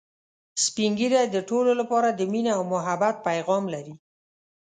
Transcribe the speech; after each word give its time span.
سپین 0.63 0.91
ږیری 0.99 1.21
د 1.29 1.37
ټولو 1.49 1.71
لپاره 1.79 2.09
د 2.11 2.21
ميني 2.31 2.51
او 2.57 2.61
محبت 2.73 3.15
پیغام 3.27 3.63
لري 3.73 3.95